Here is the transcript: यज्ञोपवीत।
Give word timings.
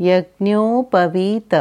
यज्ञोपवीत। 0.00 1.54